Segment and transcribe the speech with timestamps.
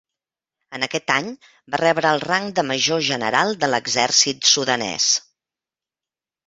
[0.77, 1.29] En aquest any
[1.75, 5.11] va rebre el rang de major general de l'exèrcit sudanès.